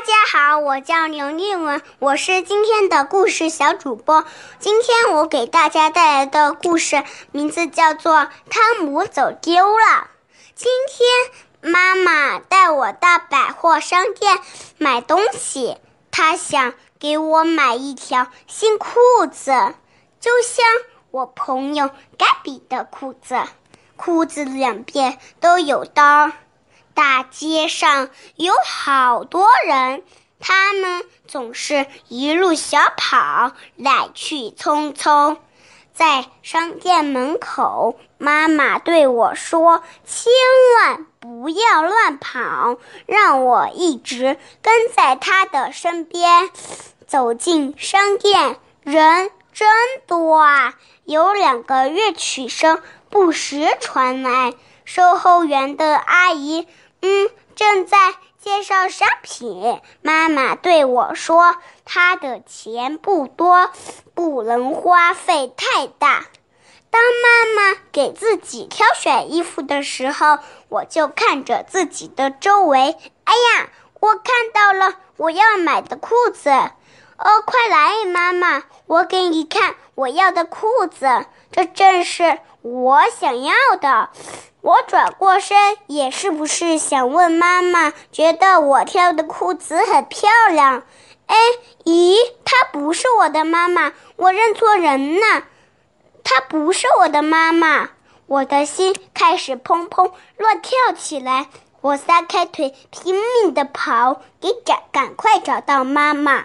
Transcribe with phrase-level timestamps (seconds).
[0.00, 4.24] 大家好，我叫刘丽文，我是今天的故事小主播。
[4.58, 8.14] 今天我给大家带来的故事名字叫做
[8.48, 9.84] 《汤姆走丢了》。
[10.54, 14.38] 今天妈妈带我到百货商店
[14.78, 15.76] 买东西，
[16.10, 18.94] 她想给我买一条新裤
[19.30, 19.74] 子，
[20.18, 20.64] 就像
[21.10, 23.38] 我朋友盖比的裤子，
[23.96, 26.32] 裤子两边都有刀。
[27.00, 30.02] 大街上有好多人，
[30.38, 35.38] 他们总是一路小跑，来去匆匆。
[35.94, 40.30] 在商店门口，妈妈对我说：“千
[40.76, 46.50] 万不要乱跑，让我一直跟在她的身边。”
[47.08, 49.66] 走进商店，人真
[50.06, 50.74] 多啊！
[51.06, 54.52] 有两个乐曲声不时传来，
[54.84, 56.68] 售后员的阿姨。
[57.02, 59.80] 嗯，正在介绍商品。
[60.02, 63.70] 妈妈对我说：“她的钱不多，
[64.14, 66.26] 不能花费太大。”
[66.90, 72.96] 当妈妈给自己挑选衣服的时候，我就看着自己的周围。
[73.24, 73.68] 哎呀，
[74.00, 76.50] 我看到了我要买的裤子！
[76.50, 84.10] 哦，快来，妈妈，我给你看我要的裤子，这正是我想要的。
[84.62, 90.82] 我转过身，也是不是想问妈妈，觉得我挑的裤子很漂亮？
[91.26, 91.36] 哎，
[91.84, 95.44] 咦，她不是我的妈妈，我认错人了。
[96.22, 97.88] 她不是我的妈妈，
[98.26, 101.48] 我的心开始砰砰乱跳起来。
[101.80, 106.44] 我撒开腿，拼命地跑，给赶赶快找到妈妈。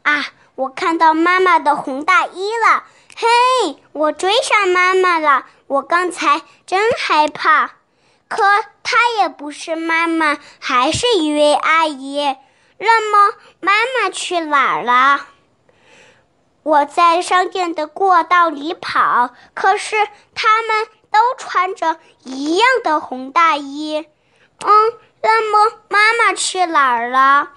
[0.00, 0.24] 啊，
[0.54, 2.84] 我看到妈妈的红大衣了。
[3.20, 5.44] 嘿，我追上妈妈了！
[5.66, 7.72] 我刚才真害怕，
[8.28, 8.42] 可
[8.82, 12.34] 她也不是妈妈，还是一位阿姨。
[12.78, 15.26] 那么妈妈去哪儿了？
[16.62, 19.96] 我在商店的过道里跑，可是
[20.34, 24.06] 他们都穿着一样的红大衣。
[24.64, 27.50] 嗯，那么妈妈去哪儿了？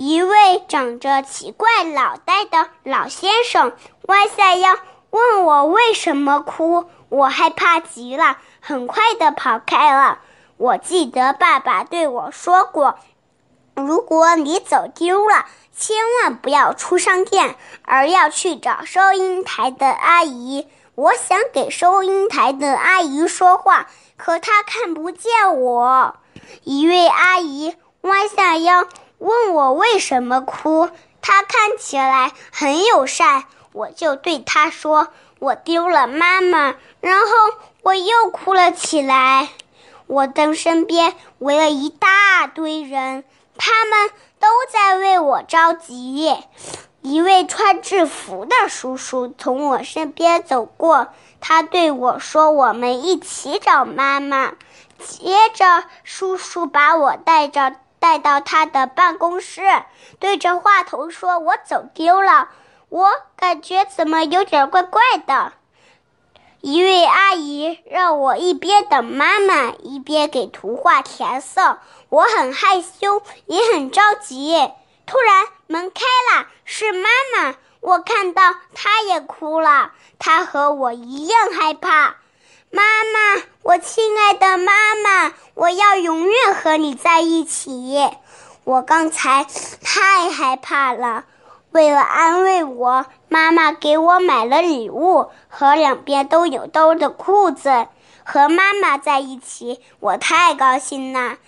[0.00, 3.72] 一位长着奇怪脑袋的老先生
[4.02, 4.76] 弯下腰
[5.10, 10.20] 问我为什么哭，我害怕极了，很快的跑开了。
[10.56, 13.00] 我记得爸爸对我说过，
[13.74, 20.68] 如果你走丢了，千万不要出商店，而要去找收银台的阿姨。
[20.94, 26.14] 我想给收银台的阿姨说话，可她看不见我。
[26.62, 28.86] 一位阿姨弯下腰。
[29.18, 30.88] 问我为什么哭？
[31.20, 35.08] 他看起来很友善，我就对他说
[35.40, 37.26] ：“我丢了妈妈。”然后
[37.82, 39.48] 我又哭了起来。
[40.06, 43.24] 我的身边围了一大堆人，
[43.58, 46.34] 他们都在为我着急。
[47.02, 51.08] 一位穿制服的叔叔从我身边走过，
[51.40, 54.52] 他对我说：“我们一起找妈妈。”
[54.98, 57.74] 接着，叔叔把我带着。
[58.00, 59.62] 带到他的办公室，
[60.18, 62.48] 对着话筒说：“我走丢了，
[62.88, 65.52] 我感觉怎么有点怪怪的。”
[66.60, 71.78] 一位阿姨让我一边等妈妈，一边给图画填色。
[72.08, 74.70] 我很害羞，也很着急。
[75.06, 76.02] 突然门开
[76.34, 77.54] 了，是妈妈。
[77.80, 82.16] 我看到她也哭了，她和我一样害怕。
[82.70, 87.96] 妈妈，我亲爱的妈妈，我要永远和你在一起。
[88.64, 89.46] 我刚才
[89.82, 91.24] 太害怕了，
[91.70, 97.88] 为了安慰我，妈妈给我买了礼物和两边都有兜的裤子。
[98.22, 101.38] 和妈妈在一起，我太高兴了。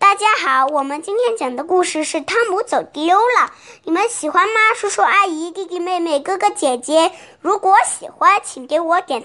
[0.00, 3.52] 大家好，我们今天讲的故事是汤姆走丢了。
[3.84, 4.74] 你们喜欢吗？
[4.74, 9.24] 叔叔阿姨、弟弟妹妹、哥哥姐姐，如果喜欢，请给我点。